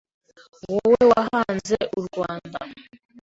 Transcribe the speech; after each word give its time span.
Wowe 0.73 1.03
wahanze 1.11 1.77
u 1.99 1.99
Rwanda 2.07 2.59